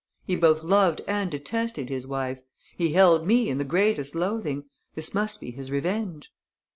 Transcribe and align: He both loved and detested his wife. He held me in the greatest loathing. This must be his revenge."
He 0.25 0.35
both 0.35 0.63
loved 0.63 1.01
and 1.07 1.29
detested 1.29 1.89
his 1.89 2.07
wife. 2.07 2.41
He 2.75 2.93
held 2.93 3.27
me 3.27 3.49
in 3.49 3.59
the 3.59 3.63
greatest 3.63 4.15
loathing. 4.15 4.63
This 4.95 5.13
must 5.13 5.39
be 5.39 5.51
his 5.51 5.69
revenge." 5.69 6.33